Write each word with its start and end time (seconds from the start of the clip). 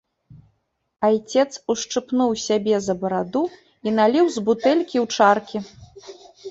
Айцец 1.09 1.45
ушчыпнуў 1.75 2.31
сябе 2.47 2.75
за 2.89 2.97
бараду 3.05 3.45
і 3.55 3.89
наліў 4.01 4.25
з 4.39 4.47
бутэлькі 4.51 4.97
ў 5.03 5.05
чаркі. 5.17 5.57